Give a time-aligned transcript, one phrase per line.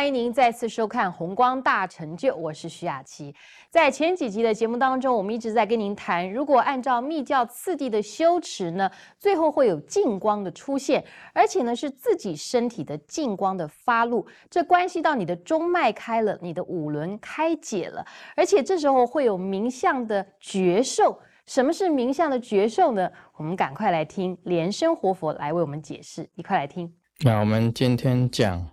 [0.00, 3.34] 欢迎您再次收看《红光大成就》，我是徐雅琪。
[3.68, 18.02] 在前几集的节目当中，我们一直在跟您谈，如果按照密教次第的修持呢，最后会有净光的出现，而且呢是自己身体的净光的发露，这关系到你的中脉开了，你的五轮开解了，
[18.34, 21.20] 而且这时候会有冥相的觉受。
[21.44, 23.06] 什么是冥相的觉受呢？
[23.36, 26.90] 我们赶快来听莲生活佛来为我们解释，一块来听。
[27.22, 28.66] 那我们今天讲。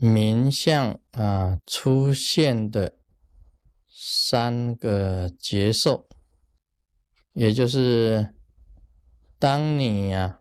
[0.00, 2.96] 名相啊，出现的
[3.88, 6.08] 三个节受，
[7.32, 8.32] 也就是
[9.40, 10.40] 当你呀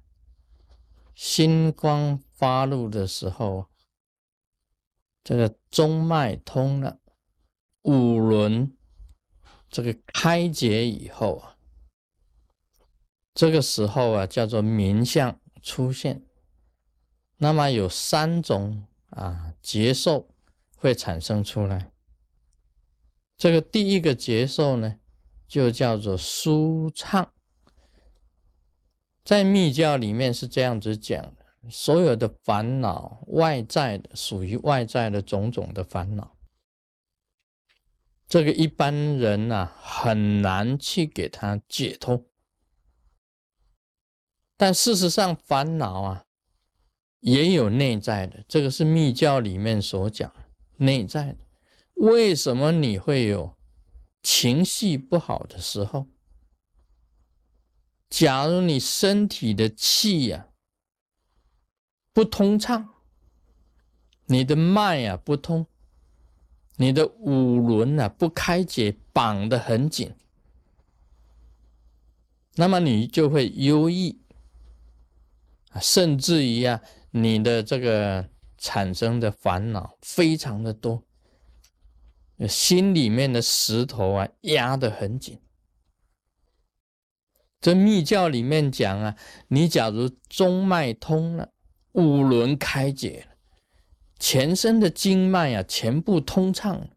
[1.15, 3.65] 心光发露的时候，
[5.23, 6.99] 这个中脉通了，
[7.81, 8.77] 五轮
[9.69, 11.57] 这个开解以后啊，
[13.33, 16.23] 这个时候啊叫做名相出现。
[17.37, 18.85] 那么有三种。
[19.17, 20.29] 啊，结受
[20.75, 21.91] 会产生出来。
[23.35, 24.99] 这个第一个结受呢，
[25.47, 27.33] 就叫做舒畅。
[29.23, 36.37] 在密教里面是这样子讲的：所有的烦恼，外在的属于外在的种种的烦恼，
[38.27, 42.25] 这个一般人呐很难去给他解脱。
[44.55, 46.26] 但事实上，烦恼啊。
[47.21, 50.31] 也有内在的，这个是密教里面所讲
[50.77, 51.39] 内在的。
[51.95, 53.57] 为什么你会有
[54.21, 56.07] 情绪不好的时候？
[58.09, 60.47] 假如你身体的气呀
[62.13, 62.93] 不通畅，
[64.27, 65.65] 你的脉呀不通，
[66.77, 70.13] 你的五轮啊不开解，绑得很紧，
[72.55, 74.19] 那么你就会忧郁，
[75.81, 76.81] 甚至于啊。
[77.11, 81.03] 你的这个产生的烦恼非常的多，
[82.47, 85.39] 心里面的石头啊压得很紧。
[87.59, 89.17] 这密教里面讲啊，
[89.47, 91.51] 你假如中脉通了，
[91.93, 93.35] 五轮开解了，
[94.19, 96.87] 全身的经脉啊全部通畅，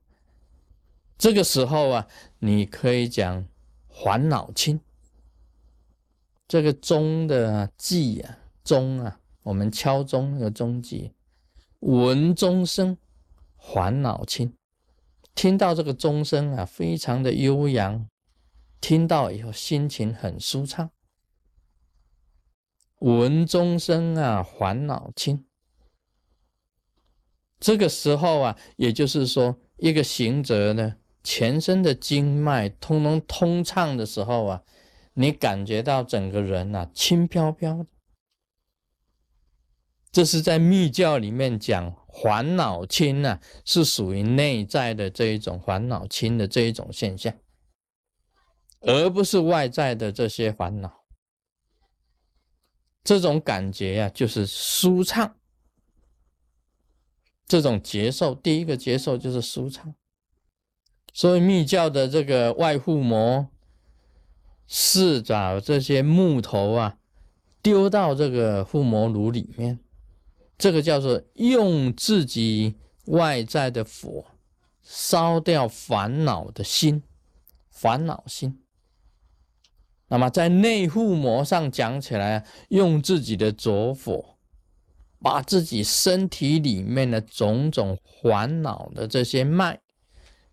[1.17, 2.07] 这个时候啊，
[2.41, 3.47] 你可以讲
[3.89, 4.79] 烦恼轻。
[6.47, 9.19] 这个中的计啊，中啊。
[9.43, 11.13] 我们敲钟那个钟节，
[11.81, 12.99] 闻钟声，
[13.59, 14.55] 烦恼轻。
[15.35, 18.09] 听到这个钟声啊，非常的悠扬，
[18.81, 20.91] 听到以后心情很舒畅。
[22.99, 25.47] 闻钟声啊，烦恼轻。
[27.59, 34.63] 这个时候啊，也就是说，一个行者呢，全身的经脉通通通畅的时候啊，
[35.15, 37.87] 你感觉到整个人啊，轻飘飘的。
[40.13, 47.33] 这是在密教里面讲烦恼轻呢，是属于内在的这一种烦恼轻的这一种现象，
[48.81, 51.05] 而不是外在的这些烦恼。
[53.05, 55.37] 这种感觉呀，就是舒畅。
[57.47, 59.95] 这种接受，第一个接受就是舒畅。
[61.13, 63.49] 所以密教的这个外护魔，
[64.67, 66.99] 是把这些木头啊，
[67.63, 69.81] 丢到这个护魔炉里面。
[70.61, 72.77] 这个叫做用自己
[73.07, 74.27] 外在的火
[74.83, 77.03] 烧掉烦恼的心，
[77.71, 78.63] 烦恼心。
[80.09, 84.37] 那么在内护膜上讲起来，用自己的着火，
[85.19, 89.81] 把自己身体里面的种种烦恼的这些脉，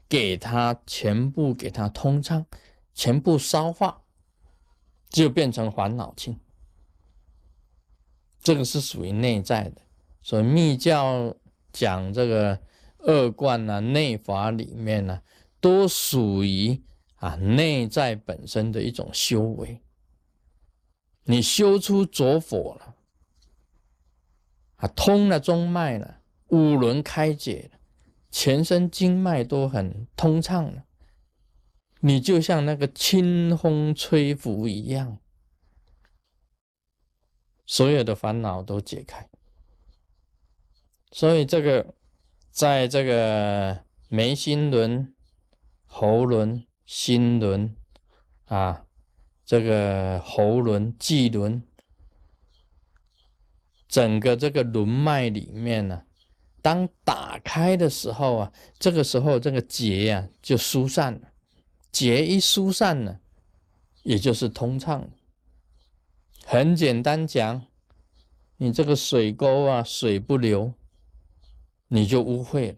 [0.08, 2.46] 给它全部给它通畅，
[2.94, 4.04] 全部烧化，
[5.10, 6.40] 就变成烦恼清。
[8.42, 9.82] 这个是属于内在的。
[10.28, 11.38] 所以密教
[11.72, 12.60] 讲这个
[12.98, 15.22] 二观啊、内法里面呢，
[15.62, 16.84] 都属于
[17.16, 19.82] 啊内在本身的一种修为。
[21.24, 22.96] 你修出着火了，
[24.76, 27.80] 啊通了中脉了，五轮开解了，
[28.30, 30.84] 全身经脉都很通畅了，
[32.02, 35.20] 你就像那个清风吹拂一样，
[37.66, 39.30] 所有的烦恼都解开。
[41.18, 41.96] 所以这个，
[42.52, 45.16] 在这个眉心轮、
[45.88, 47.76] 喉轮、心轮
[48.46, 48.86] 啊，
[49.44, 51.64] 这个喉轮、际轮，
[53.88, 56.04] 整个这个轮脉里面呢，
[56.62, 61.32] 当打开的时候啊，这个时候这个结啊就疏散了，
[61.92, 63.20] 结一疏散了，
[64.04, 65.10] 也就是通畅。
[66.46, 67.66] 很简单讲，
[68.58, 70.76] 你这个水沟啊，水不流。
[71.88, 72.78] 你就污秽了。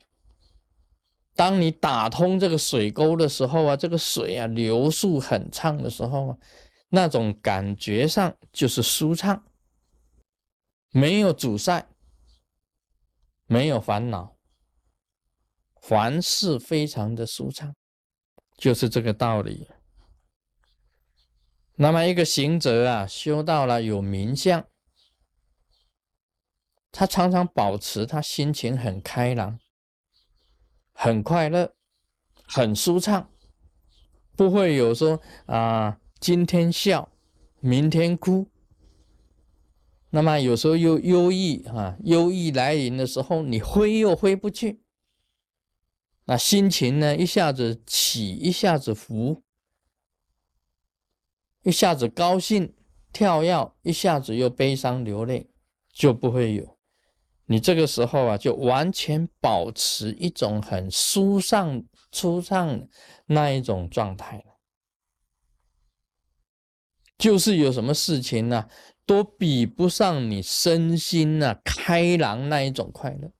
[1.35, 6.37] 当你打通这个水沟的时候啊，这个水啊流速很畅的时候啊，
[6.89, 9.45] 那种感觉上就是舒畅，
[10.91, 11.87] 没有阻塞，
[13.45, 14.35] 没有烦恼，
[15.81, 17.73] 凡事非常的舒畅，
[18.57, 19.67] 就是这个道理。
[21.75, 24.67] 那么一个行者啊，修到了有名相。
[26.91, 29.59] 他常常保持他心情很开朗、
[30.91, 31.75] 很快乐、
[32.47, 33.29] 很舒畅，
[34.35, 37.11] 不会有说啊今天笑，
[37.59, 38.47] 明天哭。
[40.11, 44.81] 那么有时候又忧郁啊，忧郁来临的时候，你挥又挥不去。
[46.25, 49.43] 那心情呢，一下子起，一下子伏，
[51.61, 52.73] 一下子高兴
[53.13, 55.51] 跳跃，一下子又悲伤流泪，
[55.93, 56.78] 就不会有。
[57.51, 62.87] 你这个时候啊，就完全保持一种很舒畅、舒畅
[63.25, 64.45] 那一种状态。
[67.17, 68.69] 就是有什么事情呢，
[69.03, 73.31] 都比不上你身心呐开朗那一种快乐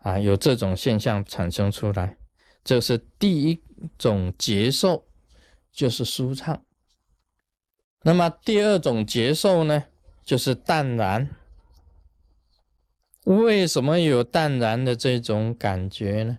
[0.00, 2.18] 啊，有这种现象产生出来，
[2.62, 3.64] 这是第一
[3.96, 5.08] 种接受，
[5.72, 6.66] 就是舒畅。
[8.02, 9.84] 那么第二种接受呢，
[10.22, 11.34] 就是淡然。
[13.24, 16.38] 为什么有淡然的这种感觉呢？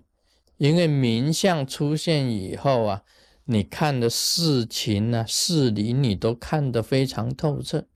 [0.57, 3.03] 因为名相出现以后啊，
[3.45, 7.87] 你看的事情呢、事理，你都看得非常透彻。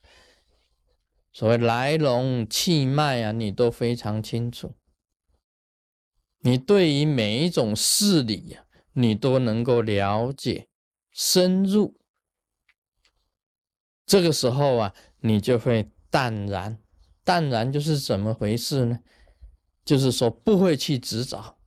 [1.32, 4.74] 所谓来龙去脉啊，你都非常清楚。
[6.40, 10.68] 你对于每一种事理呀，你都能够了解
[11.12, 12.00] 深入。
[14.06, 16.80] 这个时候啊，你就会淡然。
[17.26, 19.00] 淡然就是怎么回事呢？
[19.84, 21.58] 就是说不会去执着，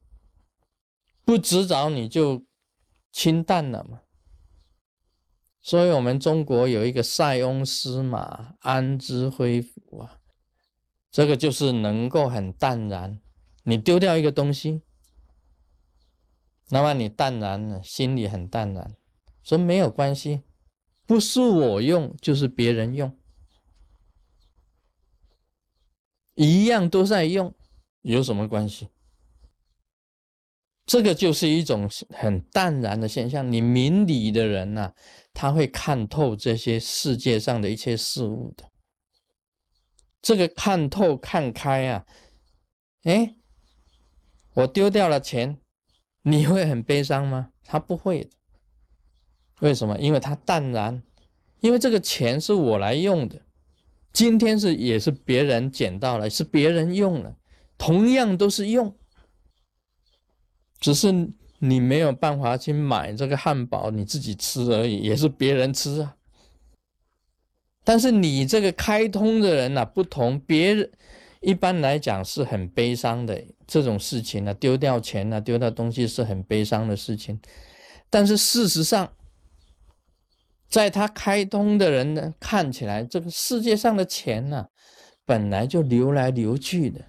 [1.25, 2.47] 不执着你就
[3.13, 4.03] 清淡了嘛。
[5.61, 10.21] 所以，我们中国有一个塞翁失马，安知非福啊，
[11.11, 13.21] 这个就是能够很淡然。
[13.65, 14.83] 你丢掉一个东西，
[16.71, 18.95] 那么你淡然了，心里很淡然，
[19.43, 20.43] 说没有关系，
[21.05, 23.18] 不是我用就是别人用。
[26.39, 27.53] 一样都在用，
[28.03, 28.87] 有什么关系？
[30.87, 33.51] 这个就是一种很淡然的现象。
[33.51, 34.93] 你明理的人呐，
[35.35, 38.71] 他会看透这些世界上的一切事物的。
[40.23, 42.07] 这个看透、看开啊，
[43.03, 43.35] 哎，
[44.55, 45.61] 我丢掉了钱，
[46.23, 47.51] 你会很悲伤吗？
[47.65, 48.31] 他不会的。
[49.59, 49.99] 为什么？
[49.99, 51.03] 因为他淡然，
[51.59, 53.43] 因为这个钱是我来用的。
[54.19, 57.37] 今天是也是别人捡到了，是别人用了，
[57.79, 58.93] 同样都是用，
[60.81, 61.31] 只是
[61.61, 66.17] 你没有办法去买这个汉堡，你自己吃而已，也是别人吃啊。
[67.85, 70.91] 但是你这个开通的人呢，不同，别人
[71.41, 77.39] 一般来讲是很悲伤的这种事情呢，丢掉钱呢，丢掉东西是很悲伤的事情，
[78.11, 79.13] 但是事实上。
[80.69, 84.69] 在他开通的人呢，看起来这个世界上的钱呢，
[85.25, 87.07] 本来就流来流去的。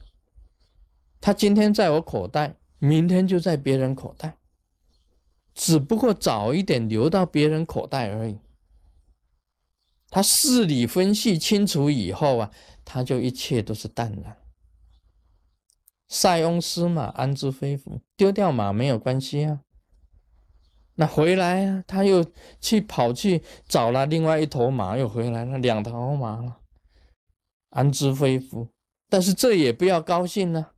[1.19, 4.37] 他今天在我口袋，明天就在别人口袋，
[5.53, 8.39] 只不过早一点流到别人口袋而已。
[10.09, 12.51] 他事理分析清楚以后啊，
[12.85, 14.37] 他就一切都是淡然。
[16.07, 18.01] 塞翁失马，安知非福？
[18.15, 19.59] 丢掉马没有关系啊。
[20.99, 22.25] 那回来啊，他又
[22.59, 26.57] 去跑去找了另外一头马，又回来了，两头马了，
[27.69, 28.67] 安知非福？
[29.07, 30.71] 但是这也不要高兴呢，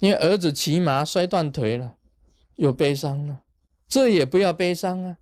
[0.00, 1.96] 因为儿子骑马摔断腿了，
[2.56, 3.44] 又悲伤了，
[3.88, 5.16] 这也不要悲伤啊，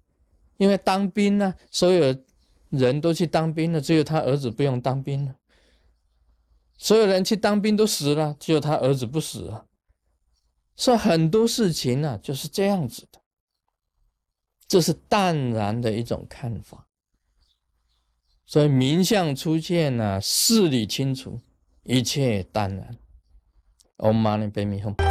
[0.56, 2.12] 因为当兵呢，所有
[2.70, 5.36] 人都去当兵了，只有他儿子不用当兵了，
[6.76, 9.66] 所有人去当兵都死了，只有他儿子不死啊，
[10.74, 13.20] 所以很多事情呢就是这样子的。
[14.66, 16.86] 这是淡然的一种看法，
[18.46, 21.40] 所以名相出现呢，事理清楚，
[21.82, 22.96] 一切淡然。
[23.98, 25.03] Om Mani Padme Hum。